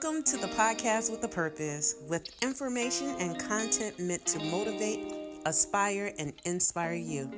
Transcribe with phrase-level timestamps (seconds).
[0.00, 5.12] Welcome to the podcast with a purpose, with information and content meant to motivate,
[5.44, 7.28] aspire, and inspire you.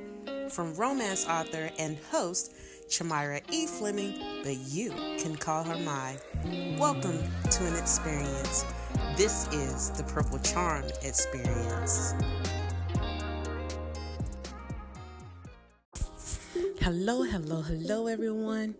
[0.47, 2.53] From romance author and host
[2.87, 3.65] Charmyra E.
[3.65, 6.19] Fleming, but you can call her Mai.
[6.77, 7.17] Welcome
[7.49, 8.63] to an experience.
[9.17, 12.13] This is the Purple Charm Experience.
[16.79, 18.75] Hello, hello, hello, everyone.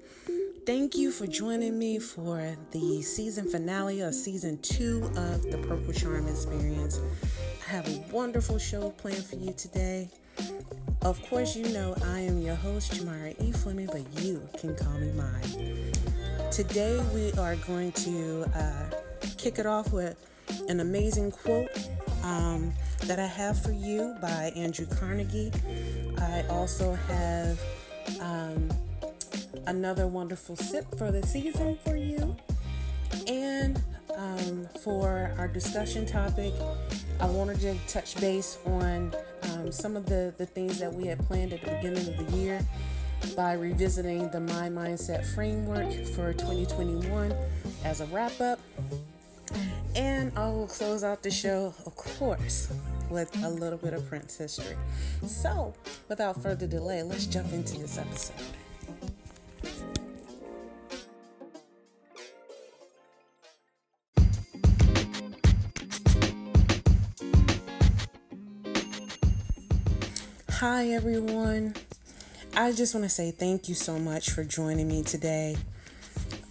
[0.64, 5.92] Thank you for joining me for the season finale of season two of the Purple
[5.92, 7.02] Charm Experience.
[7.66, 10.08] I have a wonderful show planned for you today.
[11.02, 13.52] Of course, you know I am your host, Charmyra E.
[13.52, 15.92] Fleming, but you can call me mine.
[16.52, 18.86] Today, we are going to uh,
[19.38, 20.16] kick it off with
[20.70, 21.72] an amazing quote
[22.24, 22.72] um,
[23.06, 25.52] that I have for you by Andrew Carnegie.
[26.20, 27.60] I also have.
[28.20, 28.70] Um,
[29.68, 32.36] another wonderful sip for the season for you.
[33.28, 33.82] And
[34.16, 36.54] um, for our discussion topic,
[37.20, 41.20] I wanted to touch base on um, some of the, the things that we had
[41.28, 42.66] planned at the beginning of the year
[43.36, 44.70] by revisiting the M.A.I.
[44.70, 47.34] Mindset framework for 2021
[47.84, 48.60] as a wrap up.
[49.96, 52.72] And I will close out the show, of course,
[53.10, 54.78] with a little bit of Prince history.
[55.28, 55.74] So,
[56.08, 58.36] without further delay, let's jump into this episode.
[70.62, 71.74] Hi, everyone.
[72.56, 75.58] I just want to say thank you so much for joining me today.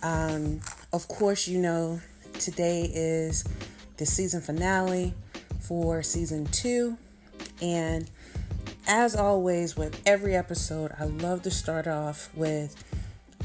[0.02, 2.00] Um, of course, you know,
[2.32, 3.44] today is
[3.98, 5.14] the season finale
[5.60, 6.98] for season two.
[7.62, 8.10] And
[8.88, 12.82] as always, with every episode, I love to start off with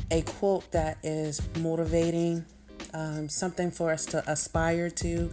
[0.09, 2.43] a quote that is motivating,
[2.91, 5.29] um, something for us to aspire to,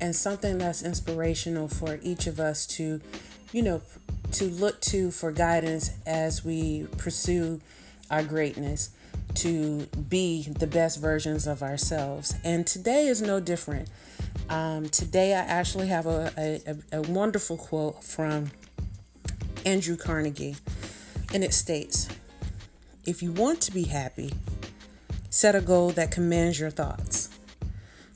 [0.00, 3.00] and something that's inspirational for each of us to,
[3.52, 3.80] you know,
[4.36, 7.58] to look to for guidance as we pursue
[8.10, 8.90] our greatness
[9.32, 12.34] to be the best versions of ourselves.
[12.44, 13.88] And today is no different.
[14.50, 16.60] Um, today, I actually have a,
[16.92, 18.50] a, a wonderful quote from
[19.64, 20.56] Andrew Carnegie,
[21.32, 22.06] and it states
[23.06, 24.34] If you want to be happy,
[25.30, 27.30] set a goal that commands your thoughts,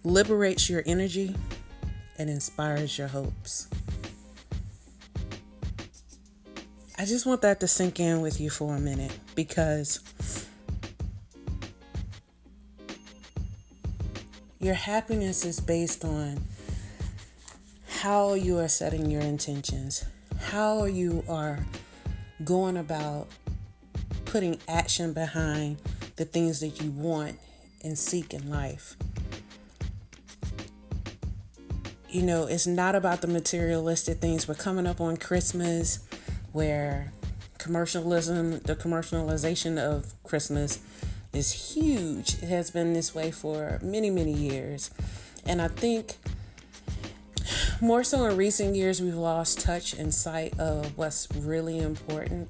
[0.05, 1.35] liberates your energy,
[2.19, 3.69] and inspires your hopes.
[7.01, 10.01] I just want that to sink in with you for a minute because
[14.59, 16.43] your happiness is based on
[18.01, 20.05] how you are setting your intentions,
[20.39, 21.65] how you are
[22.45, 23.29] going about
[24.27, 25.79] putting action behind
[26.17, 27.39] the things that you want
[27.83, 28.95] and seek in life.
[32.11, 34.47] You know, it's not about the materialistic things.
[34.47, 36.01] We're coming up on Christmas
[36.53, 37.13] where
[37.59, 40.81] commercialism, the commercialization of Christmas
[41.33, 42.35] is huge.
[42.35, 44.91] It has been this way for many, many years.
[45.47, 46.17] And I think
[47.81, 52.49] more so in recent years, we've lost touch and sight of what's really important.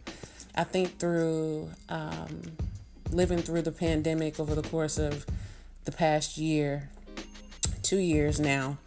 [0.57, 2.43] I think through um,
[3.11, 5.27] living through the pandemic over the course of
[5.85, 6.91] the past year,
[7.83, 8.79] two years now,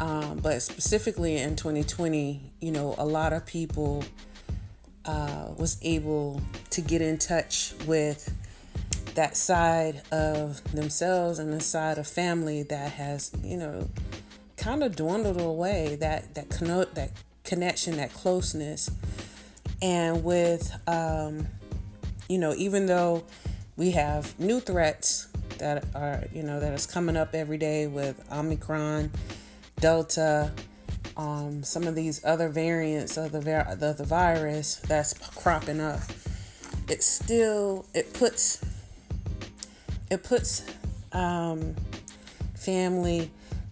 [0.00, 4.04] um, but specifically in 2020, you know, a lot of people
[5.04, 6.40] uh, was able
[6.70, 8.34] to get in touch with
[9.14, 13.88] that side of themselves and the side of family that has, you know,
[14.56, 15.96] kind of dwindled away.
[15.96, 17.10] That that connote that
[17.44, 18.90] connection, that closeness,
[19.82, 21.46] and with, um,
[22.28, 23.24] you know, even though
[23.76, 28.24] we have new threats that are, you know, that is coming up every day with
[28.32, 29.10] Omicron,
[29.80, 30.52] Delta,
[31.16, 36.00] um, some of these other variants of the, the the virus that's cropping up,
[36.88, 38.64] it still it puts
[40.10, 40.64] it puts
[41.12, 41.74] um,
[42.54, 43.30] family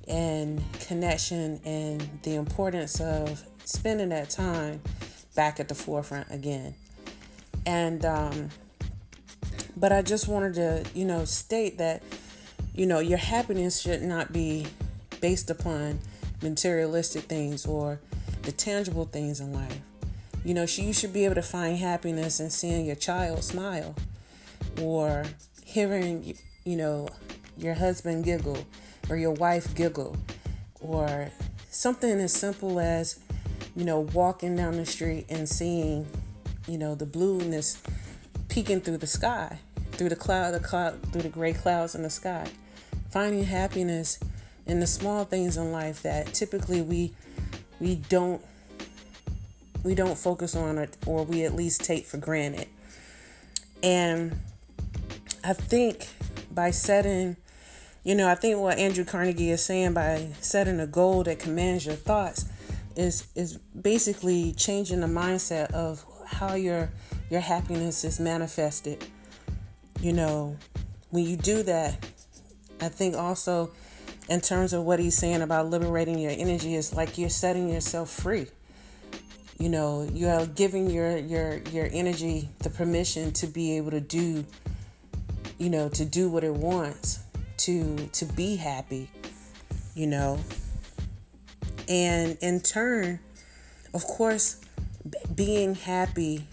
[0.09, 4.81] and connection and the importance of spending that time
[5.35, 6.75] back at the forefront again.
[7.67, 8.49] And um,
[9.77, 12.03] but I just wanted to, you know, state that
[12.75, 14.67] you know your happiness should not be
[15.21, 16.01] based upon
[16.43, 18.01] materialistic things or
[18.43, 19.81] the tangible things in life.
[20.45, 23.95] You know, you should be able to find happiness in seeing your child smile
[24.81, 25.25] or
[25.63, 26.35] hearing,
[26.65, 27.09] you know,
[27.59, 28.65] your husband giggle
[29.11, 30.17] or your wife giggle
[30.81, 31.31] or
[31.71, 33.21] something as simple as,
[33.77, 36.07] you know, walking down the street and seeing,
[36.67, 37.83] you know, the blueness
[38.49, 39.59] peeking through the sky,
[39.93, 42.49] through the cloud, the cloud, through the gray clouds in the sky.
[43.11, 44.19] finding happiness
[44.71, 47.13] in the small things in life that typically we
[47.81, 48.41] we don't
[49.83, 52.69] we don't focus on it or we at least take for granted.
[53.83, 54.39] And
[55.43, 56.09] I think
[56.53, 57.37] by setting,
[58.05, 61.85] you know, I think what Andrew Carnegie is saying by setting a goal that commands
[61.85, 62.45] your thoughts
[62.95, 66.91] is is basically changing the mindset of how your
[67.29, 69.05] your happiness is manifested.
[70.01, 70.57] You know,
[71.11, 72.07] when you do that,
[72.81, 73.73] I think also
[74.31, 78.09] in terms of what he's saying about liberating your energy is like you're setting yourself
[78.09, 78.47] free.
[79.59, 84.01] You know you are giving your your your energy the permission to be able to
[84.01, 84.47] do
[85.59, 87.19] you know to do what it wants
[87.59, 89.11] to to be happy
[89.95, 90.39] you know?
[91.89, 93.19] And in turn
[93.93, 94.61] of course
[95.35, 96.47] being happy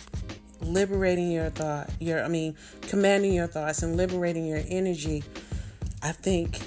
[0.60, 5.24] liberating your thought your i mean commanding your thoughts and liberating your energy
[6.02, 6.60] i think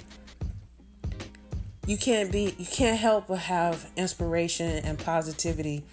[1.86, 5.84] you can't be you can't help but have inspiration and positivity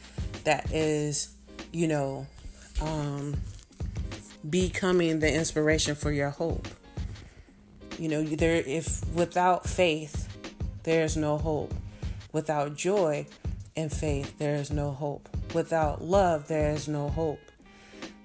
[0.44, 1.34] that is,
[1.72, 2.28] you know,
[2.82, 3.36] um,
[4.50, 6.68] becoming the inspiration for your hope.
[7.98, 10.28] You know, there if without faith,
[10.84, 11.74] there's no hope.
[12.32, 13.26] Without joy
[13.76, 15.28] and faith, there is no hope.
[15.54, 17.40] Without love, there is no hope.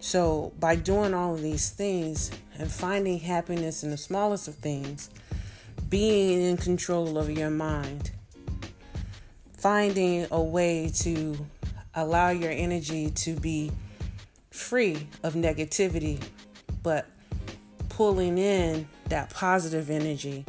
[0.01, 5.11] So, by doing all of these things and finding happiness in the smallest of things,
[5.93, 8.13] being in control of your mind,
[9.59, 11.37] finding a way to
[11.95, 13.71] allow your energy to be
[14.51, 16.19] free of negativity,
[16.83, 17.11] but
[17.91, 20.47] pulling in that positive energy.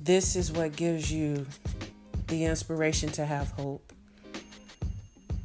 [0.00, 1.46] This is what gives you
[2.28, 3.92] the inspiration to have hope.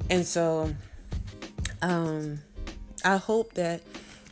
[0.09, 0.73] And so,
[1.81, 2.39] um,
[3.03, 3.81] I hope that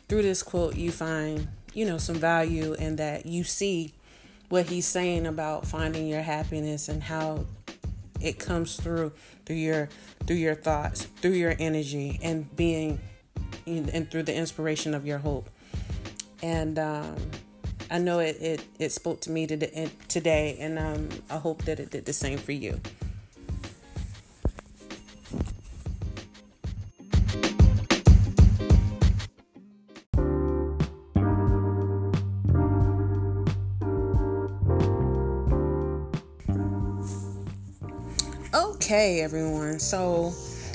[0.08, 3.94] through this quote you find, you know, some value and that you see
[4.50, 7.46] what he's saying about finding your happiness and how
[8.22, 9.12] it comes through
[9.46, 9.90] through your
[10.26, 13.00] through your thoughts, through your energy, and being
[13.66, 15.50] and through the inspiration of your hope.
[16.42, 17.16] And um,
[17.90, 21.80] I know it, it it spoke to me today, today and um, I hope that
[21.80, 22.80] it did the same for you.
[39.06, 39.78] Okay, everyone.
[39.78, 40.34] So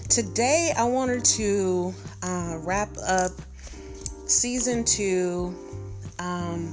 [0.08, 1.92] today I wanted to
[2.22, 3.32] uh, wrap up
[4.28, 5.52] season two
[6.20, 6.68] um,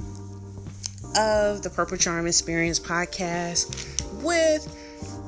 [1.16, 4.72] of the Purple Charm Experience podcast with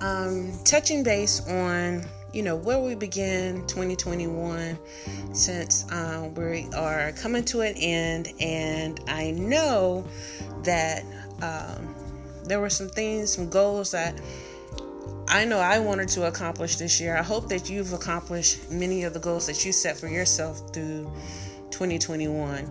[0.02, 4.78] um, touching base on you know where we begin 2021
[5.32, 10.06] since uh, we are coming to an end and i know
[10.62, 11.02] that
[11.42, 11.92] um,
[12.44, 14.14] there were some things some goals that
[15.32, 17.16] I know I wanted to accomplish this year.
[17.16, 21.04] I hope that you've accomplished many of the goals that you set for yourself through
[21.70, 22.68] 2021.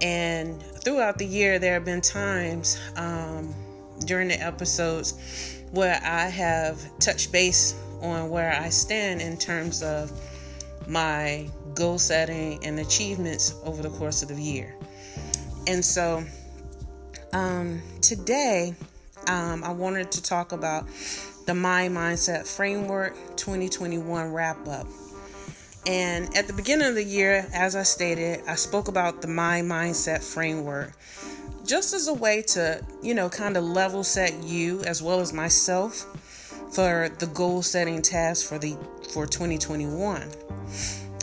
[0.00, 3.52] And throughout the year, there have been times um,
[4.04, 10.12] during the episodes where I have touched base on where I stand in terms of
[10.86, 14.76] my goal setting and achievements over the course of the year.
[15.66, 16.22] And so
[17.32, 18.76] um, today,
[19.26, 20.86] um, I wanted to talk about
[21.46, 24.86] the Mind Mindset Framework 2021 wrap up.
[25.86, 29.70] And at the beginning of the year, as I stated, I spoke about the Mind
[29.70, 30.92] Mindset Framework
[31.64, 35.32] just as a way to, you know, kind of level set you as well as
[35.32, 36.04] myself
[36.72, 38.76] for the goal setting task for the
[39.12, 40.28] for 2021.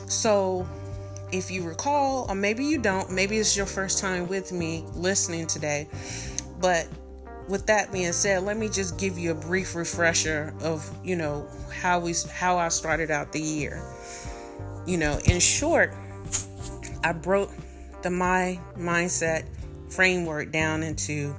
[0.07, 0.67] So,
[1.33, 5.47] if you recall, or maybe you don't, maybe it's your first time with me listening
[5.47, 5.87] today,
[6.61, 6.87] but
[7.47, 11.47] with that being said, let me just give you a brief refresher of, you know,
[11.73, 13.81] how we how I started out the year.
[14.85, 15.93] You know, in short,
[17.03, 17.51] I broke
[18.01, 19.45] the my mindset
[19.89, 21.35] framework down into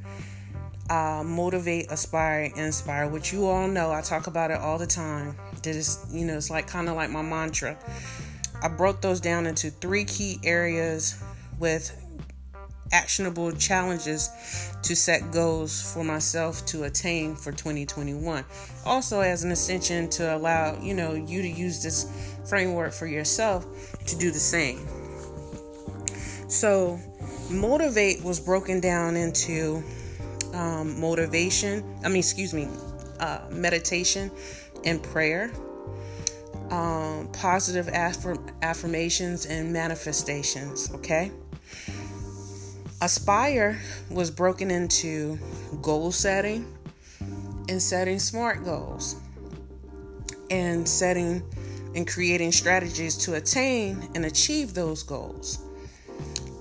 [0.91, 3.91] uh, motivate, aspire, inspire, which you all know.
[3.91, 5.37] I talk about it all the time.
[5.63, 7.79] That is, you know, it's like kind of like my mantra.
[8.63, 11.23] I broke those down into three key areas
[11.59, 12.04] with
[12.93, 14.31] actionable challenges
[14.83, 18.45] to set goals for myself to attain for 2021.
[18.85, 22.07] Also, as an extension to allow you know you to use this
[22.49, 23.67] framework for yourself
[24.07, 24.87] to do the same.
[26.49, 27.01] So,
[27.51, 29.83] motivate was broken down into
[30.53, 31.83] um, motivation.
[32.05, 32.69] I mean, excuse me,
[33.21, 34.31] uh, meditation
[34.85, 35.51] and prayer.
[36.71, 40.91] Um, positive affirm- affirmations and manifestations.
[40.95, 41.31] Okay.
[43.05, 43.79] Aspire
[44.11, 45.39] was broken into
[45.83, 46.67] goal setting
[47.69, 49.17] and setting smart goals
[50.51, 51.43] and setting
[51.95, 55.63] and creating strategies to attain and achieve those goals.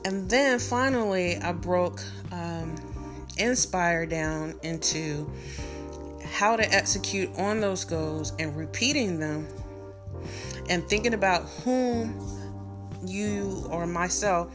[0.04, 2.02] And then finally, I broke
[2.34, 2.76] um,
[3.38, 5.32] Inspire down into
[6.26, 9.48] how to execute on those goals and repeating them
[10.70, 12.20] and thinking about whom
[13.06, 14.54] you or myself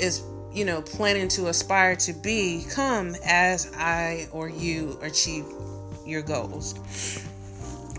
[0.00, 5.44] is you know planning to aspire to become as I or you achieve
[6.04, 7.24] your goals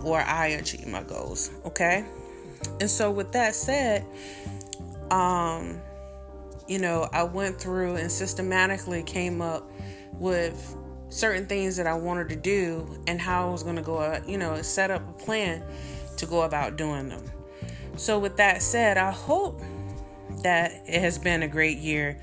[0.04, 2.04] or I achieve my goals okay
[2.80, 4.04] and so with that said
[5.10, 5.80] um
[6.68, 9.70] you know I went through and systematically came up
[10.14, 10.76] with
[11.12, 14.38] certain things that I wanted to do and how I was going to go, you
[14.38, 15.62] know, set up a plan
[16.16, 17.24] to go about doing them.
[17.96, 19.60] So, with that said, I hope
[20.42, 22.20] that it has been a great year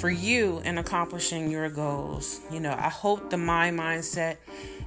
[0.00, 2.40] for you in accomplishing your goals.
[2.50, 3.70] You know, I hope the M.A.I.
[3.70, 4.36] Mindset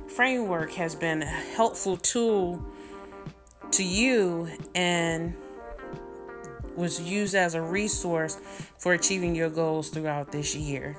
[0.08, 2.64] framework has been a helpful tool
[3.72, 5.34] to you and
[6.76, 8.38] was used as a resource
[8.78, 10.98] for achieving your goals throughout this year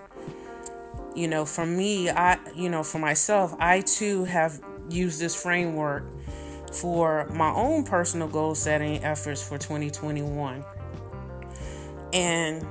[1.15, 6.05] you know, for me, I, you know, for myself, I too have used this framework
[6.73, 10.65] for my own personal goal setting efforts for 2021.
[12.13, 12.67] And,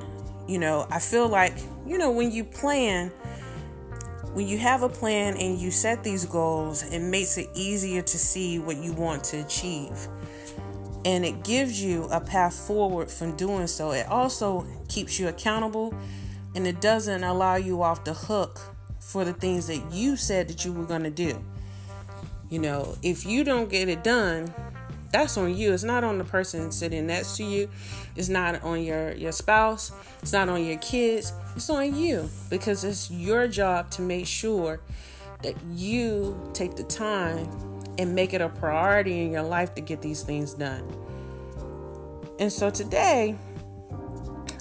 [0.48, 1.54] you know, I feel like,
[1.86, 3.10] you know, when you plan,
[4.34, 8.18] when you have a plan and you set these goals, it makes it easier to
[8.18, 10.08] see what you want to achieve.
[11.04, 13.92] And it gives you a path forward from doing so.
[13.92, 15.94] It also keeps you accountable
[16.56, 18.60] and it doesn't allow you off the hook
[19.00, 21.44] for the things that you said that you were going to do.
[22.50, 24.54] You know, if you don't get it done,
[25.12, 25.74] that's on you.
[25.74, 27.70] It's not on the person sitting next to you.
[28.16, 29.92] It's not on your your spouse.
[30.22, 31.34] It's not on your kids.
[31.56, 34.80] It's on you because it's your job to make sure
[35.44, 37.50] that you take the time
[37.98, 40.84] and make it a priority in your life to get these things done.
[42.40, 43.36] And so today,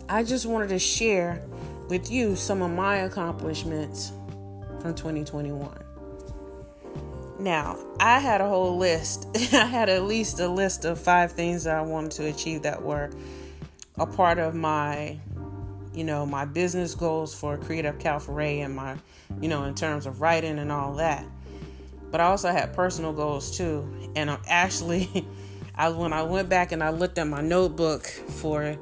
[0.08, 1.42] I just wanted to share
[1.88, 4.12] with you some of my accomplishments
[4.80, 5.79] from 2021.
[7.40, 9.26] Now, I had a whole list.
[9.54, 12.82] I had at least a list of five things that I wanted to achieve that
[12.82, 13.08] were
[13.98, 15.18] a part of my,
[15.94, 18.98] you know, my business goals for Creative Cafe and my,
[19.40, 21.24] you know, in terms of writing and all that.
[22.10, 23.90] But I also had personal goals too.
[24.14, 25.26] And I'm actually,
[25.74, 28.76] I when I went back and I looked at my notebook for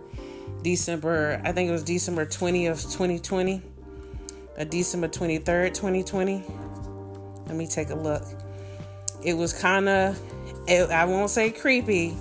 [0.64, 3.62] December, I think it was December 20th of 2020,
[4.56, 6.42] a December 23rd, 2020.
[7.46, 8.24] Let me take a look.
[9.22, 10.20] It was kind of,
[10.68, 12.16] I won't say creepy.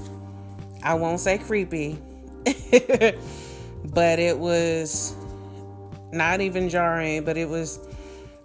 [0.83, 1.97] I won't say creepy,
[3.85, 5.15] but it was
[6.11, 7.79] not even jarring, but it was,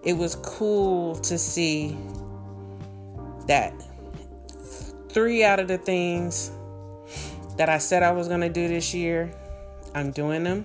[0.03, 1.97] it was cool to see
[3.47, 3.75] that
[5.11, 6.51] three out of the things
[7.57, 9.33] that I said I was going to do this year
[9.95, 10.65] I'm doing them.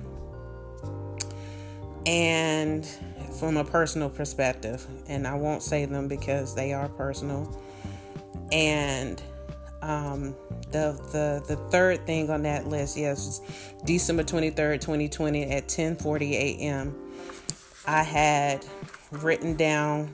[2.06, 2.86] And
[3.40, 7.62] from a personal perspective, and I won't say them because they are personal.
[8.52, 9.22] And
[9.82, 10.36] um,
[10.72, 13.42] the the the third thing on that list, yes,
[13.86, 16.96] December 23rd, 2020 at 10:40 a.m.
[17.86, 18.66] I had
[19.12, 20.14] written down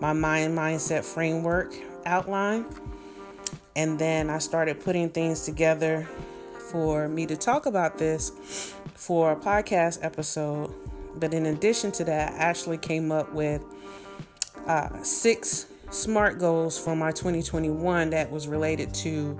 [0.00, 1.72] my mind mindset framework
[2.04, 2.66] outline
[3.76, 6.08] and then I started putting things together
[6.70, 10.72] for me to talk about this for a podcast episode.
[11.16, 13.62] But in addition to that, I actually came up with
[14.66, 19.38] uh, six smart goals for my 2021 that was related to,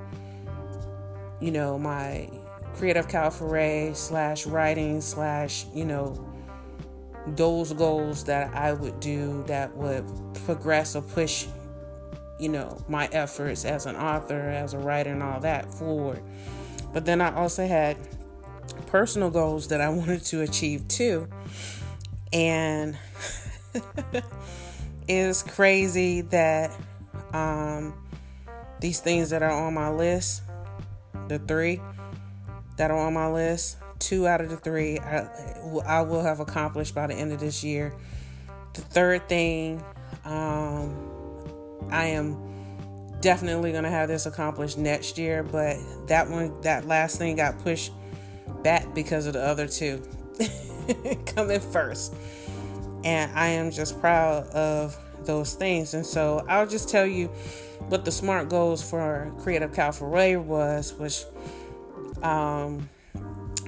[1.40, 2.30] you know, my
[2.76, 6.28] creative cafe slash writing slash, you know,
[7.28, 10.04] those goals that I would do that would
[10.44, 11.46] progress or push,
[12.38, 16.22] you know, my efforts as an author, as a writer, and all that forward.
[16.92, 17.96] But then I also had
[18.86, 21.28] personal goals that I wanted to achieve too.
[22.32, 22.98] And
[25.08, 26.70] it's crazy that
[27.32, 27.94] um,
[28.80, 30.42] these things that are on my list,
[31.28, 31.80] the three
[32.76, 35.28] that are on my list, two out of the three I,
[35.86, 37.94] I will have accomplished by the end of this year.
[38.74, 39.82] The third thing,
[40.24, 42.36] um, I am
[43.20, 45.76] definitely going to have this accomplished next year, but
[46.08, 47.92] that one, that last thing got pushed
[48.62, 50.02] back because of the other two
[51.26, 52.14] coming first.
[53.04, 55.94] And I am just proud of those things.
[55.94, 57.28] And so I'll just tell you
[57.88, 61.24] what the SMART goals for Creative Cal Cafe was, which
[62.22, 62.88] um,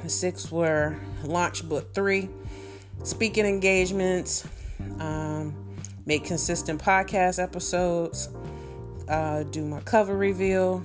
[0.09, 2.29] Six were launch book three,
[3.03, 4.47] speaking engagements,
[5.01, 5.55] um,
[6.07, 8.29] make consistent podcast episodes,
[9.09, 10.85] uh, do my cover reveal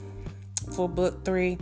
[0.76, 1.58] for book three,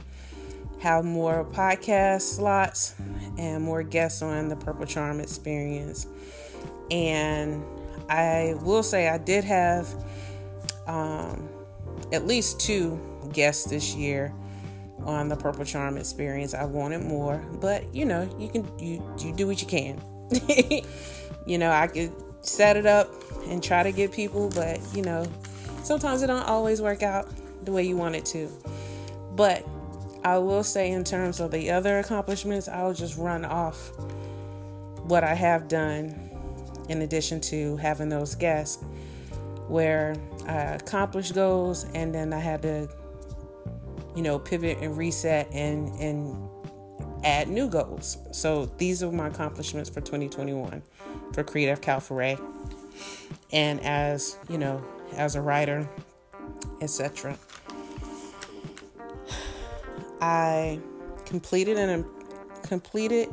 [0.79, 2.95] have more podcast slots,
[3.37, 6.07] and more guests on the Purple Charm experience.
[6.91, 7.63] And
[8.09, 9.87] I will say I did have
[10.87, 11.47] um,
[12.11, 12.99] at least two
[13.31, 14.33] guests this year
[15.05, 16.53] on the Purple Charm experience.
[16.53, 20.01] I wanted more, but you know, you can you you do what you can.
[21.45, 23.13] you know, I could set it up
[23.47, 25.25] and try to get people, but you know,
[25.83, 27.29] sometimes it don't always work out
[27.65, 28.49] the way you want it to.
[29.35, 29.65] But
[30.23, 33.91] I will say, in terms of the other accomplishments, I'll just run off
[35.03, 36.28] what I have done
[36.89, 38.83] in addition to having those guests
[39.67, 40.15] where
[40.47, 42.89] I accomplished goals and then I had to,
[44.15, 46.49] you know, pivot and reset and, and
[47.23, 48.17] add new goals.
[48.31, 50.81] So these are my accomplishments for 2021
[51.33, 52.41] for Creative Calfuray
[53.51, 54.83] and as, you know,
[55.15, 55.87] as a writer,
[56.81, 57.37] etc.
[60.21, 60.79] I
[61.25, 62.05] completed and
[62.63, 63.29] completed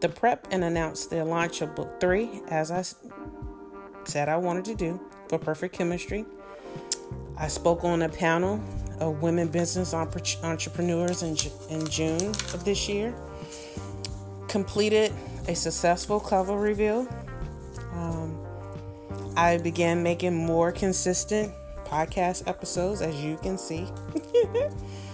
[0.00, 2.84] the prep and announced the launch of book three, as I
[4.04, 6.24] said I wanted to do for Perfect Chemistry.
[7.36, 8.62] I spoke on a panel
[8.98, 11.36] of women business entrepreneurs in,
[11.70, 13.14] in June of this year.
[14.48, 15.12] Completed
[15.48, 17.08] a successful cover reveal.
[17.92, 18.38] Um,
[19.36, 21.52] I began making more consistent
[21.84, 23.88] podcast episodes, as you can see.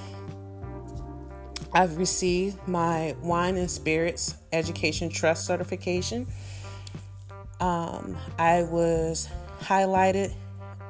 [1.76, 6.26] I've received my Wine and Spirits Education Trust certification.
[7.60, 9.28] Um, I was
[9.60, 10.32] highlighted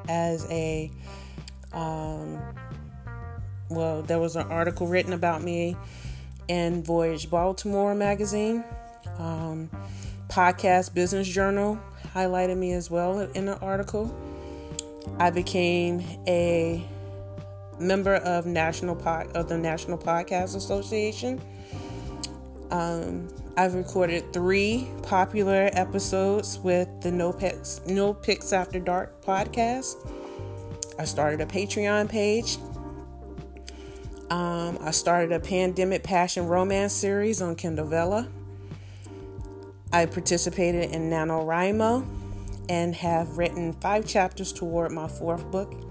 [0.08, 0.92] as a,
[1.72, 2.40] um,
[3.68, 5.76] well, there was an article written about me
[6.46, 8.62] in Voyage Baltimore magazine.
[9.18, 9.68] Um,
[10.28, 11.80] Podcast Business Journal
[12.14, 14.16] highlighted me as well in an article.
[15.18, 16.86] I became a
[17.78, 21.40] member of national pod, of the National Podcast Association.
[22.70, 29.96] Um, I've recorded three popular episodes with the No Picks No Picks After Dark podcast.
[30.98, 32.58] I started a Patreon page.
[34.30, 38.28] Um, I started a pandemic passion romance series on Kindle Vella.
[39.92, 42.04] I participated in NaNoWriMo
[42.68, 45.85] and have written five chapters toward my fourth book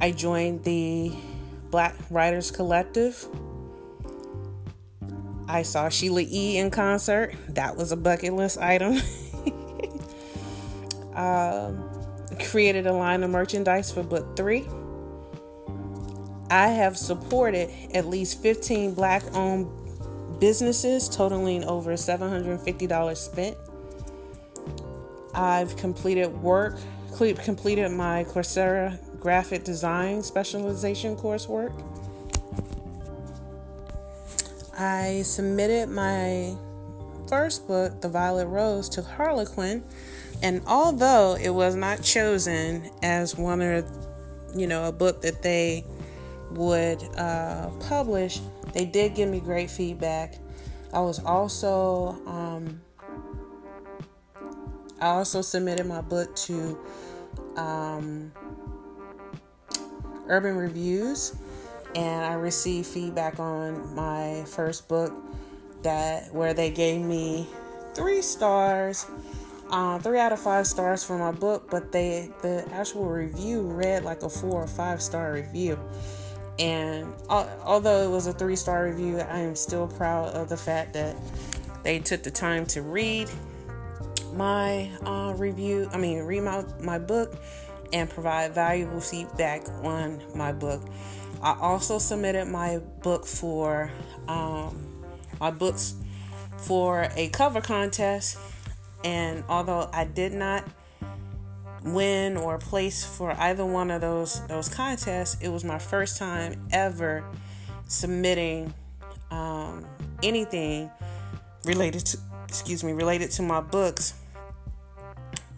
[0.00, 1.12] I joined the
[1.70, 3.26] Black Writers Collective.
[5.48, 6.58] I saw Sheila E.
[6.58, 7.34] in concert.
[7.48, 8.92] That was a bucket list item.
[11.14, 11.90] um,
[12.38, 14.68] created a line of merchandise for book three.
[16.50, 19.68] I have supported at least 15 black owned
[20.38, 23.56] businesses totaling over $750 spent.
[25.34, 26.78] I've completed work,
[27.16, 31.72] completed my Coursera graphic design specialization coursework.
[34.78, 36.54] I submitted my
[37.28, 39.82] first book, The Violet Rose, to Harlequin,
[40.42, 43.84] and although it was not chosen as one of,
[44.54, 45.84] you know, a book that they
[46.52, 48.40] would uh, publish,
[48.72, 50.36] they did give me great feedback.
[50.94, 52.80] I was also, um,
[55.00, 56.78] I also submitted my book to
[57.56, 58.32] um,
[60.28, 61.34] Urban Reviews,
[61.94, 65.12] and I received feedback on my first book
[65.82, 67.46] that where they gave me
[67.94, 69.06] three stars,
[69.70, 74.04] uh, three out of five stars for my book, but they the actual review read
[74.04, 75.78] like a four or five star review.
[76.58, 80.56] And uh, although it was a three star review, I am still proud of the
[80.56, 81.16] fact that
[81.84, 83.30] they took the time to read
[84.34, 85.88] my uh, review.
[85.92, 87.36] I mean, read my my book
[87.92, 90.82] and provide valuable feedback on my book.
[91.42, 93.90] I also submitted my book for
[94.26, 95.04] um,
[95.40, 95.94] my books
[96.58, 98.38] for a cover contest,
[99.04, 100.64] and although I did not
[101.84, 106.60] win or place for either one of those those contests, it was my first time
[106.72, 107.24] ever
[107.86, 108.74] submitting
[109.30, 109.86] um,
[110.22, 110.90] anything
[111.64, 114.14] related to excuse me related to my books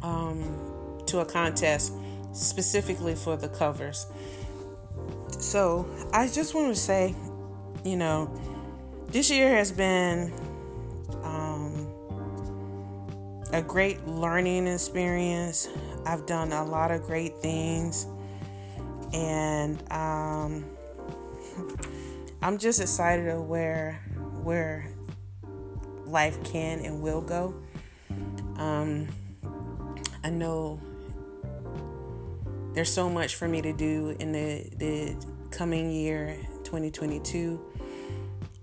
[0.03, 1.93] um, to a contest
[2.33, 4.07] specifically for the covers.
[5.38, 7.14] So I just want to say,
[7.85, 8.31] you know,
[9.09, 10.33] this year has been
[11.23, 11.88] um,
[13.53, 15.69] a great learning experience.
[16.07, 18.07] I've done a lot of great things,
[19.12, 20.64] and um,
[22.43, 24.01] I'm just excited of where
[24.43, 24.87] where
[26.07, 27.55] life can and will go.
[28.57, 29.09] Um,
[30.23, 30.81] I know
[32.72, 35.16] there's so much for me to do in the, the
[35.50, 37.61] coming year 2022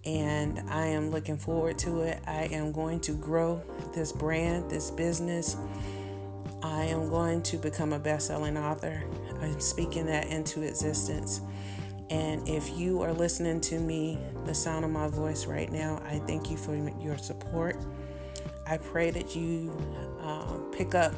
[0.07, 2.21] and I am looking forward to it.
[2.25, 3.61] I am going to grow
[3.93, 5.57] this brand, this business.
[6.63, 9.03] I am going to become a best selling author.
[9.41, 11.41] I'm speaking that into existence.
[12.09, 16.19] And if you are listening to me, the sound of my voice right now, I
[16.19, 17.75] thank you for your support.
[18.65, 19.75] I pray that you
[20.21, 21.13] uh, pick up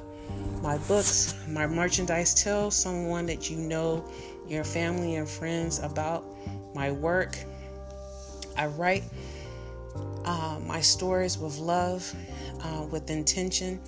[0.62, 2.34] my books, my merchandise.
[2.34, 4.10] Tell someone that you know,
[4.48, 6.26] your family and friends about
[6.74, 7.38] my work.
[8.58, 9.04] I write
[10.26, 12.14] uh, my stories with love,
[12.62, 13.80] uh, with intention,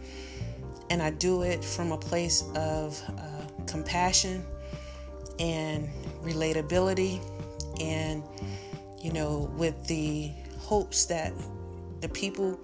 [0.89, 4.45] and I do it from a place of uh, compassion
[5.39, 5.89] and
[6.23, 7.19] relatability,
[7.81, 8.23] and
[9.01, 11.33] you know, with the hopes that
[11.99, 12.59] the people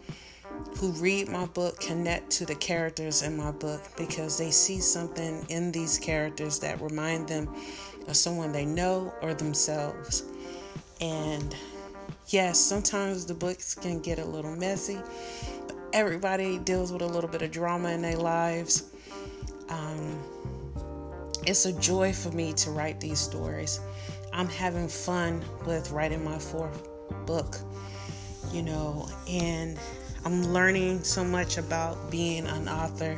[0.77, 5.45] who read my book connect to the characters in my book because they see something
[5.49, 7.53] in these characters that remind them
[8.07, 10.23] of someone they know or themselves.
[11.01, 11.55] And
[12.27, 14.99] yes, sometimes the books can get a little messy,
[15.67, 18.85] but everybody deals with a little bit of drama in their lives.
[19.69, 20.23] Um,
[21.45, 23.79] it's a joy for me to write these stories.
[24.33, 26.87] I'm having fun with writing my fourth
[27.25, 27.57] book,
[28.51, 29.79] you know, and
[30.27, 33.17] I'm learning so much about being an author,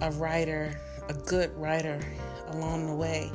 [0.00, 0.76] a writer,
[1.08, 2.00] a good writer
[2.48, 3.30] along the way.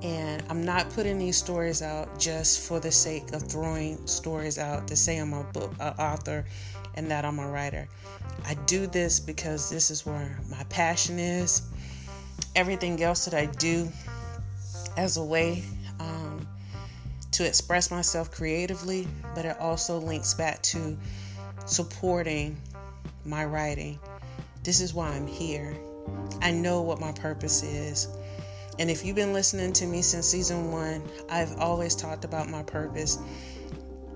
[0.00, 4.86] And I'm not putting these stories out just for the sake of throwing stories out
[4.86, 6.44] to say I'm a book a author
[6.94, 7.88] and that I'm a writer.
[8.46, 11.62] I do this because this is where my passion is.
[12.54, 13.88] Everything else that I do
[14.96, 15.64] as a way
[15.98, 16.46] um,
[17.32, 20.96] to express myself creatively, but it also links back to
[21.70, 22.56] supporting
[23.24, 23.98] my writing.
[24.62, 25.76] This is why I'm here.
[26.42, 28.08] I know what my purpose is.
[28.78, 32.62] And if you've been listening to me since season one, I've always talked about my
[32.62, 33.18] purpose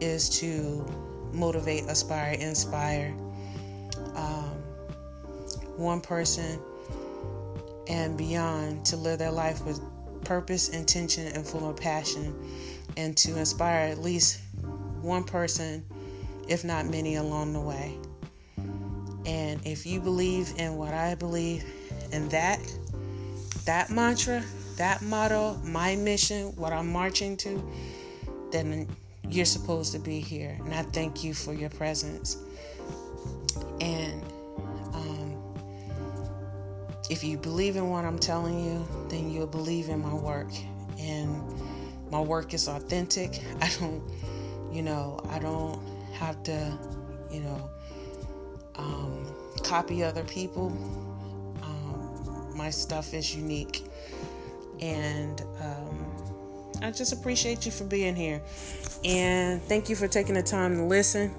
[0.00, 0.84] is to
[1.32, 3.14] motivate, aspire, inspire
[4.14, 4.56] um,
[5.76, 6.60] one person
[7.88, 9.80] and beyond to live their life with
[10.24, 12.34] purpose, intention, and full of passion,
[12.96, 14.40] and to inspire at least
[15.02, 15.84] one person,
[16.48, 17.96] if not many, along the way.
[19.26, 21.64] And if you believe in what I believe
[22.12, 22.60] in that,
[23.64, 24.42] that mantra,
[24.76, 27.72] that motto, my mission, what I'm marching to,
[28.50, 28.88] then
[29.28, 30.58] you're supposed to be here.
[30.64, 32.36] And I thank you for your presence.
[33.80, 34.22] And
[34.92, 35.36] um,
[37.10, 40.50] if you believe in what I'm telling you, then you'll believe in my work.
[40.98, 41.42] And
[42.10, 43.40] my work is authentic.
[43.60, 44.02] I don't,
[44.70, 45.93] you know, I don't
[46.24, 46.78] have to,
[47.30, 47.70] you know,
[48.76, 50.72] um, copy other people
[52.54, 53.84] my stuff is unique.
[54.80, 58.40] And um, I just appreciate you for being here.
[59.04, 61.34] And thank you for taking the time to listen.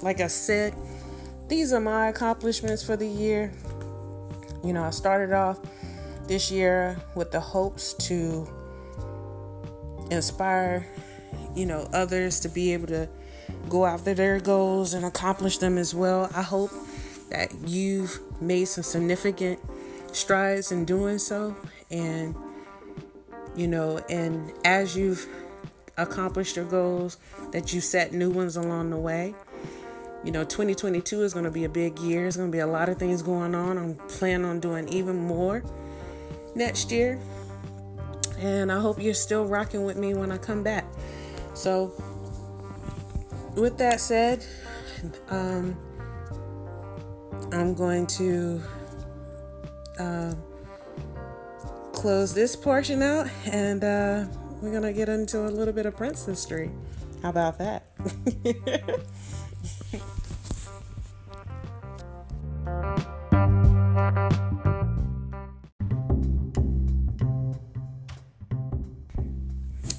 [0.00, 0.74] Like I said,
[1.48, 3.52] these are my accomplishments for the year.
[4.64, 5.60] You know, I started off
[6.26, 8.48] this year with the hopes to
[10.10, 10.86] inspire,
[11.54, 13.08] you know, others to be able to
[13.72, 16.30] go after their goals and accomplish them as well.
[16.36, 16.70] I hope
[17.30, 19.58] that you've made some significant
[20.14, 21.56] strides in doing so.
[21.90, 22.36] And,
[23.56, 25.26] you know, and as you've
[25.96, 27.16] accomplished your goals,
[27.52, 29.34] that you set new ones along the way.
[30.22, 32.20] You know, 2022 is going to be a big year.
[32.22, 33.78] There's going to be a lot of things going on.
[33.78, 35.64] I'm planning on doing even more
[36.54, 37.18] next year.
[38.38, 40.84] And I hope you're still rocking with me when I come back.
[41.54, 41.94] So,
[43.54, 44.44] with that said,
[45.28, 45.76] um,
[47.52, 48.62] I'm going to
[49.98, 50.34] uh,
[51.92, 54.24] close this portion out and uh,
[54.60, 56.70] we're going to get into a little bit of Prince history.
[57.22, 57.84] How about that?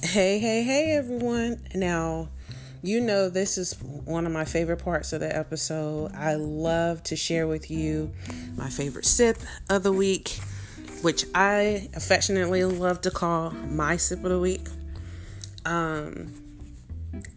[0.02, 1.62] hey, hey, hey, everyone.
[1.74, 2.28] Now,
[2.84, 6.12] you know, this is one of my favorite parts of the episode.
[6.14, 8.12] I love to share with you
[8.56, 9.38] my favorite sip
[9.70, 10.38] of the week,
[11.00, 14.66] which I affectionately love to call my sip of the week.
[15.64, 16.30] Um,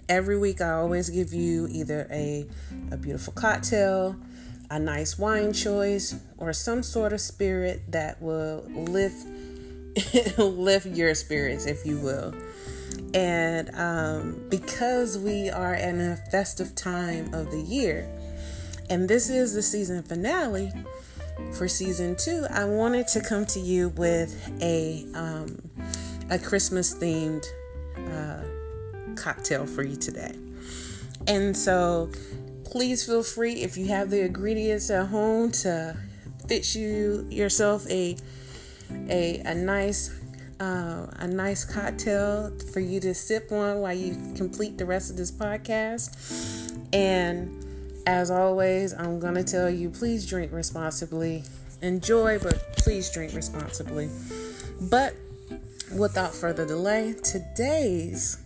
[0.10, 2.45] every week, I always give you either a,
[2.91, 4.17] a beautiful cocktail,
[4.69, 9.25] a nice wine choice, or some sort of spirit that will lift
[10.38, 12.36] lift your spirits, if you will.
[13.13, 18.07] And um, because we are in a festive time of the year,
[18.89, 20.71] and this is the season finale
[21.53, 25.57] for season two, I wanted to come to you with a um,
[26.29, 27.45] a Christmas themed
[28.12, 30.33] uh, cocktail for you today.
[31.27, 32.10] And so,
[32.63, 35.97] please feel free if you have the ingredients at home to
[36.47, 38.17] fix you yourself a
[39.10, 40.16] a a nice
[40.59, 45.17] uh, a nice cocktail for you to sip on while you complete the rest of
[45.17, 46.73] this podcast.
[46.93, 47.63] And
[48.05, 51.43] as always, I'm going to tell you please drink responsibly.
[51.81, 54.09] Enjoy, but please drink responsibly.
[54.81, 55.13] But
[55.95, 58.39] without further delay, today's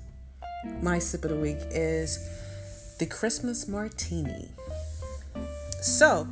[0.81, 4.49] my sip of the week is the Christmas martini.
[5.81, 6.25] So,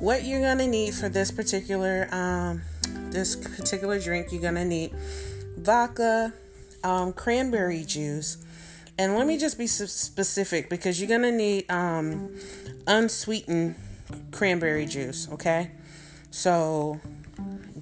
[0.00, 2.62] what you're gonna need for this particular um,
[3.12, 4.92] this particular drink, you're gonna need
[5.56, 6.32] vodka,
[6.82, 8.38] um, cranberry juice,
[8.98, 12.30] and let me just be specific because you're gonna need um,
[12.86, 13.74] unsweetened
[14.30, 15.28] cranberry juice.
[15.32, 15.70] Okay,
[16.30, 17.00] so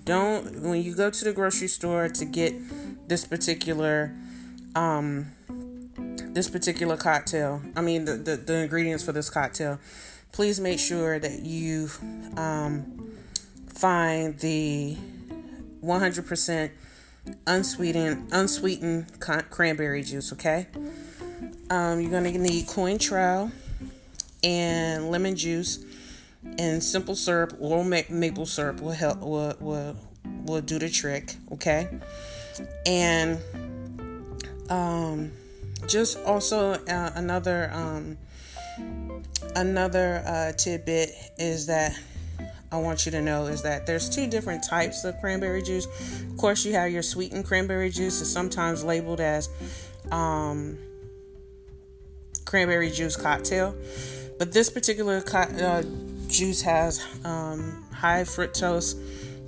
[0.04, 2.54] don't when you go to the grocery store to get
[3.08, 4.12] this particular
[4.74, 5.26] um,
[6.32, 7.60] this particular cocktail.
[7.74, 9.78] I mean the, the, the ingredients for this cocktail
[10.32, 11.90] please make sure that you
[12.36, 13.12] um,
[13.66, 14.96] find the
[15.82, 16.70] 100%
[17.46, 20.32] unsweetened unsweetened cranberry juice.
[20.32, 20.66] Okay,
[21.70, 23.50] um, you're gonna need Cointreau
[24.42, 25.84] and lemon juice
[26.58, 29.96] and simple syrup or maple syrup will help will will,
[30.44, 31.36] will do the trick.
[31.52, 31.88] Okay,
[32.86, 33.38] and
[34.68, 35.32] um,
[35.86, 38.16] just also uh, another um,
[39.56, 41.98] another uh, tidbit is that
[42.72, 45.86] I want you to know is that there's two different types of cranberry juice.
[46.22, 49.48] Of course, you have your sweetened cranberry juice, is sometimes labeled as
[50.12, 50.78] um,
[52.44, 53.74] cranberry juice cocktail,
[54.38, 55.82] but this particular co- uh,
[56.28, 58.94] juice has um, high fructose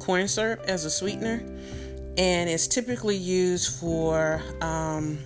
[0.00, 1.44] corn syrup as a sweetener,
[2.18, 5.18] and it's typically used for um,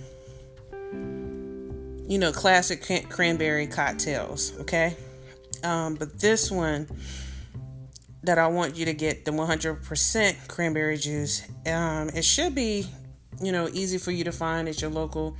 [2.07, 4.95] you know, classic cranberry cocktails, okay?
[5.63, 6.87] Um, but this one
[8.27, 12.85] that I want you to get the 100% cranberry juice, um, it should be,
[13.41, 15.35] you know, easy for you to find at your local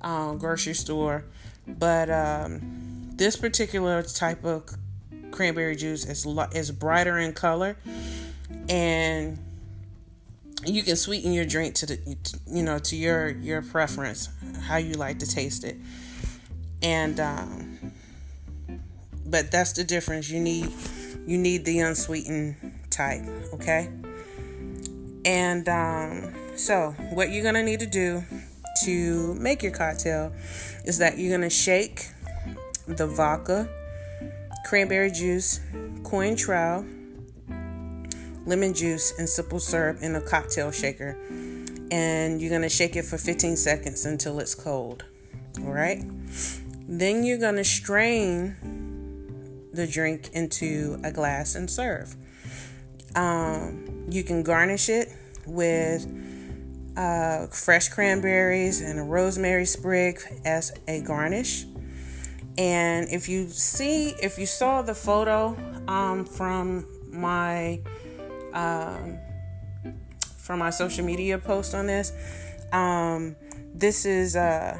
[0.00, 1.24] um, grocery store.
[1.66, 4.64] But um, this particular type of
[5.30, 7.76] cranberry juice is is brighter in color,
[8.68, 9.38] and
[10.64, 12.16] you can sweeten your drink to the,
[12.46, 14.28] you know, to your your preference,
[14.62, 15.76] how you like to taste it
[16.82, 17.69] and um,
[19.30, 20.28] but that's the difference.
[20.28, 20.70] You need
[21.26, 22.56] you need the unsweetened
[22.90, 23.22] type,
[23.54, 23.90] okay?
[25.24, 28.22] And um, so what you're gonna need to do
[28.84, 30.32] to make your cocktail
[30.84, 32.08] is that you're gonna shake
[32.86, 33.68] the vodka,
[34.66, 35.60] cranberry juice,
[36.02, 36.86] Cointreau,
[38.46, 41.16] lemon juice, and simple syrup in a cocktail shaker.
[41.92, 45.04] And you're gonna shake it for 15 seconds until it's cold.
[45.58, 46.02] All right.
[46.88, 48.79] Then you're to strain
[49.72, 52.14] the drink into a glass and serve.
[53.14, 55.08] Um, you can garnish it
[55.46, 56.06] with
[56.96, 61.64] uh, fresh cranberries and a rosemary sprig as a garnish.
[62.58, 65.56] And if you see, if you saw the photo
[65.88, 67.80] um, from my
[68.52, 69.18] um,
[70.36, 72.12] from my social media post on this,
[72.72, 73.36] um,
[73.74, 74.78] this is uh,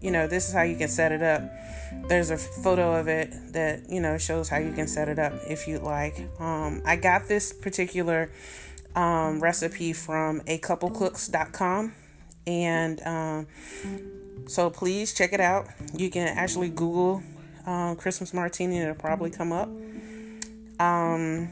[0.00, 1.42] you know, this is how you can set it up.
[2.08, 5.32] There's a photo of it that, you know, shows how you can set it up
[5.48, 6.18] if you'd like.
[6.38, 8.30] Um, I got this particular
[8.94, 11.92] um, recipe from a couplecooks.com.
[12.46, 13.46] And um,
[14.46, 15.66] so please check it out.
[15.94, 17.22] You can actually Google
[17.66, 19.68] um, Christmas martini, and it'll probably come up.
[20.78, 21.48] Um,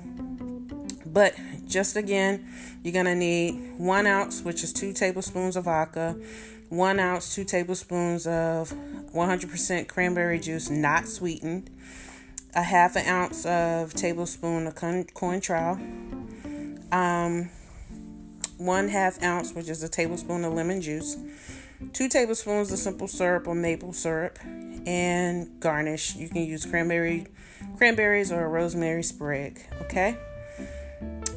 [1.07, 1.35] but
[1.67, 2.47] just again,
[2.83, 6.17] you're gonna need one ounce, which is two tablespoons of vodka,
[6.69, 8.73] one ounce, two tablespoons of
[9.13, 11.71] 100% cranberry juice, not sweetened,
[12.55, 15.79] a half an ounce of tablespoon of Cointreau,
[16.93, 17.51] um,
[18.59, 21.17] one half ounce, which is a tablespoon of lemon juice,
[21.93, 24.39] two tablespoons of simple syrup or maple syrup,
[24.87, 26.17] and garnish.
[26.17, 27.27] You can use cranberry,
[27.77, 29.61] cranberries or a rosemary sprig.
[29.83, 30.17] Okay,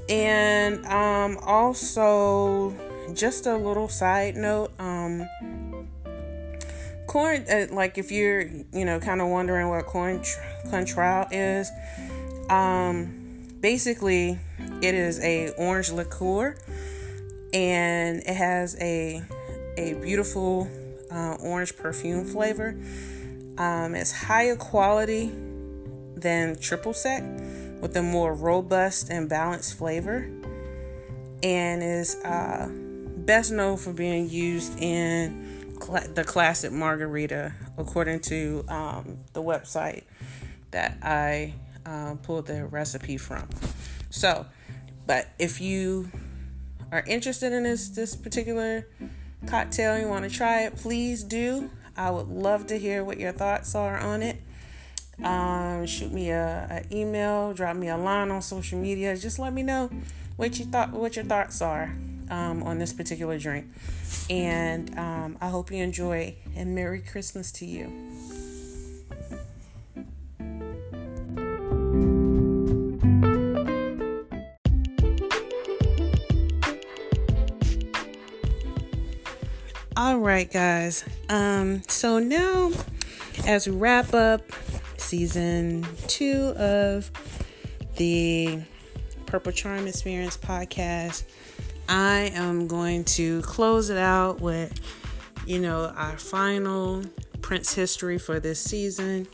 [0.09, 2.75] and um, also
[3.13, 5.27] just a little side note um
[7.07, 8.41] corn uh, like if you're
[8.73, 10.21] you know kind of wondering what corn
[10.69, 11.69] control is
[12.49, 14.37] um basically
[14.81, 16.55] it is a orange liqueur
[17.53, 19.23] and it has a
[19.77, 20.69] a beautiful
[21.11, 22.77] uh, orange perfume flavor.
[23.57, 25.31] Um, it's higher quality
[26.15, 27.23] than triple sec
[27.81, 30.29] with a more robust and balanced flavor
[31.43, 35.44] and is uh, best known for being used in
[35.85, 40.03] cl- the classic margarita according to um, the website
[40.71, 41.53] that I
[41.85, 43.47] uh, pulled the recipe from.
[44.09, 44.45] So,
[45.05, 46.11] but if you
[46.91, 48.87] are interested in this this particular
[49.47, 51.69] cocktail, you want to try it, please do.
[51.97, 54.41] I would love to hear what your thoughts are on it.
[55.23, 59.15] Um, shoot me a, a email, drop me a line on social media.
[59.15, 59.89] Just let me know
[60.35, 61.95] what you thought, what your thoughts are
[62.29, 63.67] um, on this particular drink.
[64.29, 66.35] And um, I hope you enjoy.
[66.55, 67.91] And Merry Christmas to you.
[79.97, 81.05] All right, guys.
[81.29, 82.71] Um, so now,
[83.47, 84.41] as we wrap up
[84.97, 87.09] season two of
[87.95, 88.59] the
[89.25, 91.23] Purple Charm Experience podcast,
[91.87, 94.79] I am going to close it out with,
[95.45, 97.03] you know, our final
[97.41, 99.27] Prince history for this season.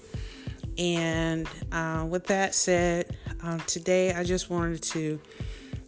[0.77, 5.19] And uh, with that said, um, today I just wanted to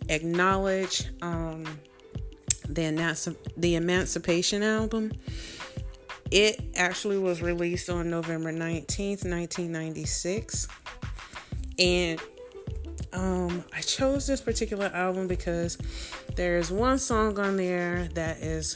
[0.10, 1.06] acknowledge.
[1.21, 1.65] Um,
[2.69, 5.12] the, the Emancipation album.
[6.32, 10.67] It actually was released on November 19th, 1996.
[11.78, 12.19] And
[13.13, 15.78] um, I chose this particular album because
[16.36, 18.76] there's one song on there that is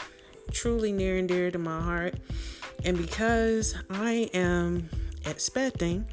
[0.52, 2.16] truly near and dear to my heart.
[2.86, 4.90] And because I am
[5.26, 6.06] expecting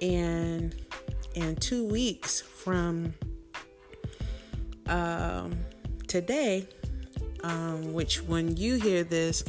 [0.00, 0.74] and
[1.34, 3.14] in two weeks from
[4.86, 5.56] um,
[6.06, 6.66] today,
[7.42, 9.44] um, which when you hear this,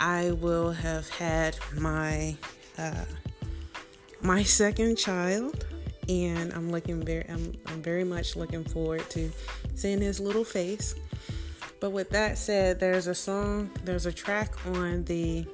[0.00, 2.36] I will have had my
[2.76, 3.04] uh,
[4.20, 5.64] my second child,
[6.08, 9.30] and I'm looking very I'm, I'm very much looking forward to
[9.74, 10.94] seeing his little face.
[11.80, 15.46] But with that said, there's a song, there's a track on the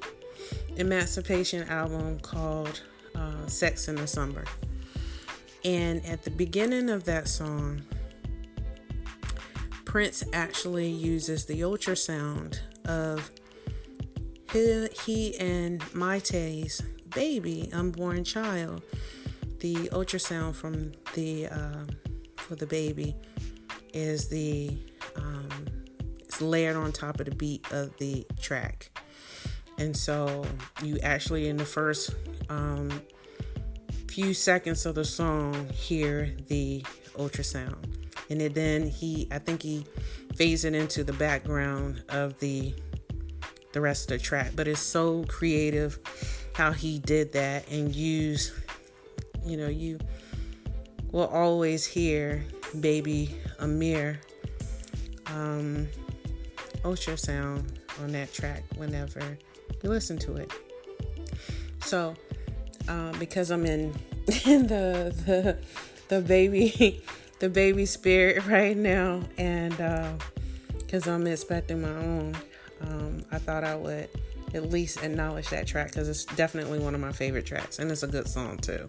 [0.77, 2.83] Emancipation album called
[3.15, 4.45] uh, "Sex in the Summer,"
[5.65, 7.83] and at the beginning of that song,
[9.85, 13.31] Prince actually uses the ultrasound of
[14.53, 16.81] he, he and Mayte's
[17.15, 18.83] baby, unborn child.
[19.65, 21.87] The ultrasound from the uh,
[22.37, 23.17] for the baby
[23.95, 24.79] is the
[25.17, 25.49] um,
[26.19, 28.91] it's layered on top of the beat of the track,
[29.79, 30.45] and so
[30.83, 32.15] you actually in the first
[32.51, 32.91] um,
[34.07, 36.85] few seconds of the song hear the
[37.17, 37.87] ultrasound.
[38.29, 39.87] And it, then he i think he
[40.37, 42.75] fades it into the background of the
[43.73, 44.53] the rest of the track.
[44.55, 45.99] But it's so creative
[46.53, 48.53] how he did that and use
[49.45, 49.99] you know you
[51.13, 52.45] will always hear
[52.81, 54.19] baby Amiir
[55.27, 55.89] um
[56.83, 57.65] ultrasound
[58.03, 59.39] on that track whenever
[59.83, 60.53] you listen to it
[61.81, 62.15] so
[62.89, 63.95] um, because i'm in
[64.47, 65.59] in the the
[66.09, 67.03] the baby
[67.39, 69.77] the baby spirit right now, and
[70.79, 72.37] because uh, I'm expecting my own,
[72.81, 74.09] um, I thought I would
[74.55, 78.03] at least acknowledge that track because it's definitely one of my favorite tracks, and it's
[78.03, 78.89] a good song too.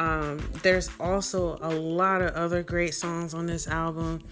[0.00, 4.22] Um, there's also a lot of other great songs on this album,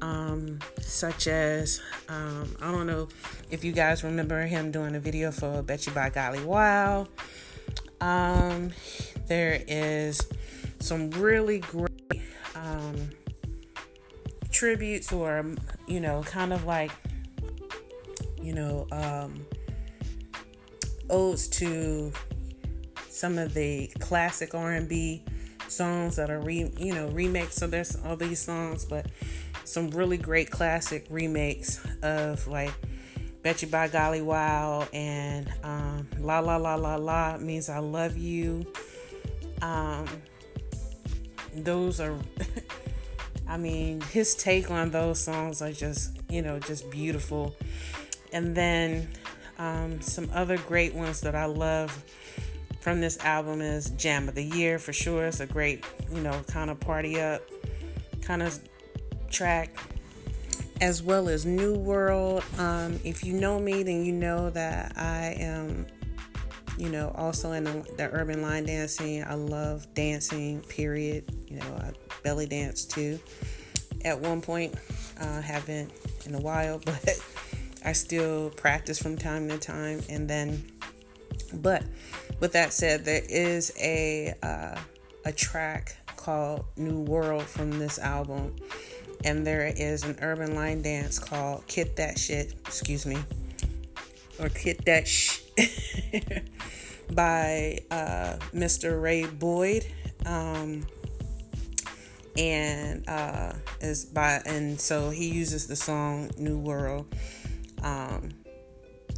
[0.00, 3.08] um, such as um, I don't know
[3.50, 7.08] if you guys remember him doing a video for Betcha by Golly Wow.
[8.00, 8.70] Um,
[9.26, 10.18] there is
[10.80, 12.22] some really great
[12.54, 13.10] um,
[14.50, 15.44] tributes or
[15.86, 16.90] you know kind of like
[18.40, 19.44] you know um,
[21.10, 22.12] odes to
[23.16, 25.24] some of the classic R&B
[25.68, 29.06] songs that are re you know remakes so there's all these songs but
[29.64, 32.72] some really great classic remakes of like
[33.42, 38.66] Betcha by Golly Wow and um, La La La La La means I love you
[39.62, 40.06] um,
[41.54, 42.16] those are
[43.48, 47.54] I mean, his take on those songs are just, you know, just beautiful.
[48.32, 49.08] And then
[49.56, 52.04] um, some other great ones that I love
[52.86, 55.26] from this album is Jam of the Year for sure.
[55.26, 55.84] It's a great,
[56.14, 57.42] you know, kind of party up
[58.22, 58.60] kind of
[59.28, 59.76] track,
[60.80, 62.44] as well as New World.
[62.58, 65.88] Um, if you know me, then you know that I am
[66.78, 71.24] you know, also in the, the, urban line dancing, I love dancing, period.
[71.48, 71.90] You know, I
[72.22, 73.18] belly dance too.
[74.04, 74.76] At one point,
[75.20, 75.90] uh, haven't
[76.24, 77.20] in a while, but
[77.84, 80.64] I still practice from time to time, and then,
[81.52, 81.82] but
[82.40, 84.78] with that said, there is a uh,
[85.24, 88.56] a track called New World from this album,
[89.24, 93.18] and there is an urban line dance called "Kit That Shit." Excuse me,
[94.38, 95.40] or "Kit That Sh."
[97.12, 99.00] by uh, Mr.
[99.00, 99.86] Ray Boyd.
[100.24, 100.86] Um,
[102.36, 107.06] and uh, is by and so he uses the song New World
[107.82, 108.30] um,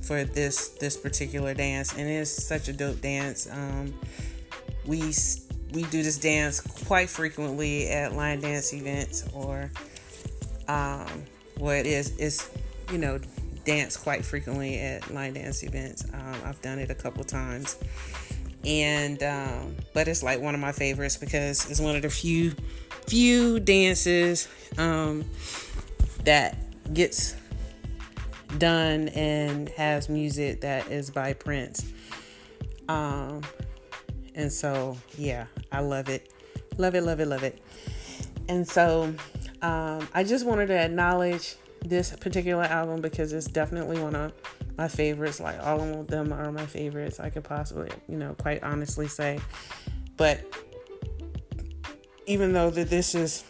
[0.09, 3.47] for this this particular dance, and it's such a dope dance.
[3.53, 3.93] Um,
[4.87, 5.13] we
[5.75, 9.71] we do this dance quite frequently at line dance events, or
[10.67, 11.25] um,
[11.59, 12.51] what is is
[12.91, 13.21] you know
[13.67, 16.07] dance quite frequently at line dance events.
[16.15, 17.77] Um, I've done it a couple times,
[18.65, 22.55] and um, but it's like one of my favorites because it's one of the few
[23.07, 24.49] few dances
[24.79, 25.27] um,
[26.25, 26.57] that
[26.95, 27.35] gets
[28.59, 31.91] done and has music that is by Prince.
[32.89, 33.43] Um,
[34.35, 36.33] and so, yeah, I love it.
[36.77, 37.61] Love it, love it, love it.
[38.49, 39.15] And so,
[39.63, 44.33] um, I just wanted to acknowledge this particular album because it's definitely one of
[44.77, 45.41] my favorites.
[45.41, 49.41] Like, all of them are my favorites, I could possibly, you know, quite honestly say.
[50.17, 50.41] But
[52.27, 53.45] even though that this is,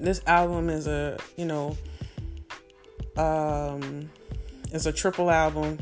[0.00, 1.76] this album is a, you know,
[3.16, 4.10] um,
[4.72, 5.78] it's a triple album.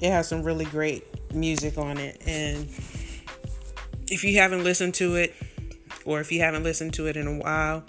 [0.00, 2.20] It has some really great music on it.
[2.26, 2.68] And
[4.08, 5.34] if you haven't listened to it,
[6.04, 7.84] or if you haven't listened to it in a while,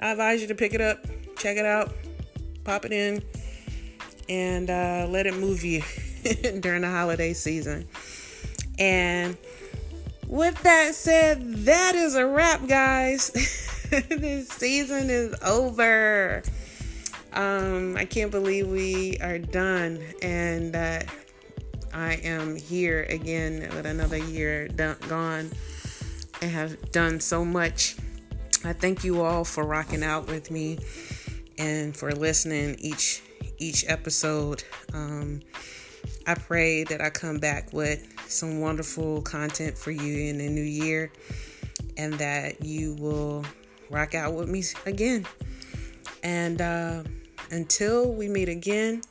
[0.00, 1.04] I advise you to pick it up,
[1.36, 1.92] check it out,
[2.64, 3.22] pop it in,
[4.28, 5.82] and uh, let it move you
[6.60, 7.88] during the holiday season.
[8.78, 9.36] And
[10.26, 13.30] with that said, that is a wrap, guys.
[13.90, 16.42] this season is over.
[17.32, 21.08] Um, I can't believe we are done and that
[21.92, 25.50] I am here again with another year done, gone
[26.40, 27.96] and have done so much.
[28.64, 30.78] I thank you all for rocking out with me
[31.58, 33.22] and for listening each
[33.58, 34.62] each episode.
[34.92, 35.40] Um,
[36.26, 40.62] I pray that I come back with some wonderful content for you in the new
[40.62, 41.10] year
[41.96, 43.44] and that you will
[43.90, 45.26] rock out with me again.
[46.22, 47.02] And uh,
[47.50, 49.02] until we meet again,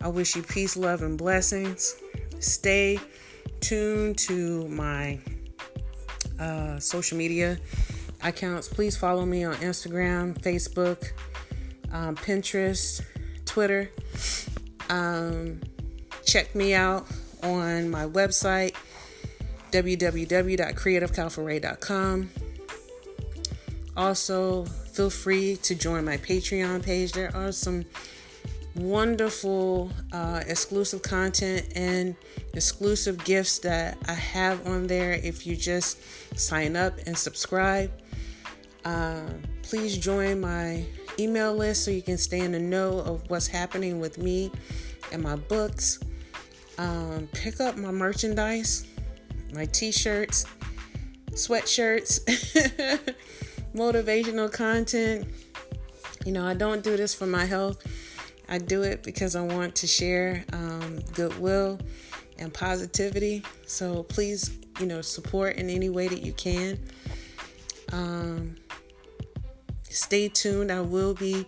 [0.00, 1.96] I wish you peace, love, and blessings.
[2.38, 3.00] Stay
[3.60, 5.18] tuned to my
[6.38, 7.58] uh, social media
[8.22, 8.68] accounts.
[8.68, 11.10] Please follow me on Instagram, Facebook,
[11.92, 13.02] um, Pinterest,
[13.44, 13.90] Twitter.
[14.88, 15.60] Um,
[16.24, 17.06] check me out
[17.42, 18.74] on my website,
[19.70, 22.30] www.creativecalfuray.com.
[23.96, 24.64] Also,
[25.00, 27.12] feel free to join my Patreon page.
[27.12, 27.86] There are some
[28.74, 32.14] wonderful uh, exclusive content and
[32.52, 36.02] exclusive gifts that I have on there if you just
[36.38, 37.90] sign up and subscribe.
[38.84, 39.22] Uh,
[39.62, 40.84] please join my
[41.18, 44.52] email list so you can stay in the know of what's happening with me
[45.12, 45.98] and my books.
[46.76, 48.86] Um, pick up my merchandise,
[49.54, 50.44] my t shirts,
[51.30, 52.20] sweatshirts.
[53.74, 55.28] motivational content.
[56.24, 57.82] You know, I don't do this for my health.
[58.48, 61.78] I do it because I want to share um, goodwill
[62.38, 63.44] and positivity.
[63.66, 66.78] So please, you know, support in any way that you can.
[67.92, 68.56] Um,
[69.88, 70.72] stay tuned.
[70.72, 71.46] I will be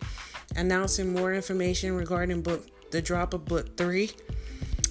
[0.56, 4.10] announcing more information regarding book the drop of book three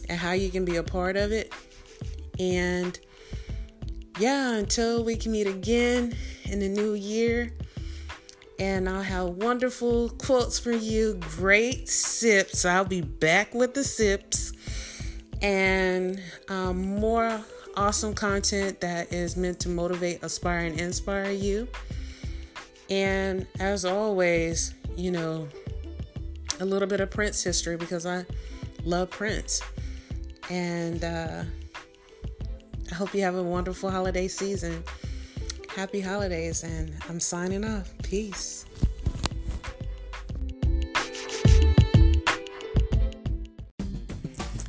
[0.10, 1.54] and how you can be a part of it.
[2.40, 3.00] And
[4.20, 7.52] yeah, until we can meet again in the new year.
[8.60, 12.64] And I'll have wonderful quotes for you, great sips.
[12.64, 14.54] I'll be back with the sips
[15.42, 17.42] and um, more
[17.76, 21.68] awesome content that is meant to motivate, aspire, and inspire you.
[22.90, 25.48] And as always, you know,
[26.60, 28.26] a little bit of Prince history because I
[28.84, 29.62] love Prince.
[30.50, 31.44] And uh,
[32.92, 34.84] I hope you have a wonderful holiday season.
[35.70, 37.90] Happy holidays, and I'm signing off.
[38.04, 38.66] Peace.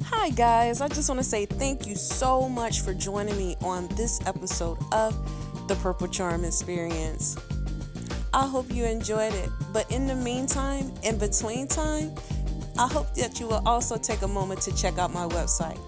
[0.04, 0.80] Hi, guys.
[0.80, 4.78] I just want to say thank you so much for joining me on this episode
[4.92, 5.16] of
[5.66, 7.36] the Purple Charm Experience.
[8.32, 12.14] I hope you enjoyed it, but in the meantime, in between time,
[12.78, 15.78] I hope that you will also take a moment to check out my website,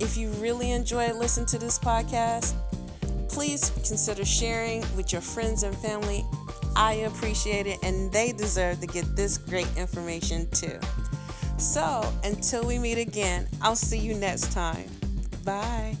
[0.00, 2.54] if you really enjoy listening to this podcast,
[3.28, 6.24] please consider sharing with your friends and family.
[6.76, 10.78] I appreciate it, and they deserve to get this great information too.
[11.58, 14.90] So, until we meet again, I'll see you next time.
[15.44, 15.96] Bye.